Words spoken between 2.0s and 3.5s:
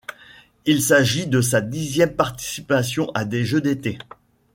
participation à des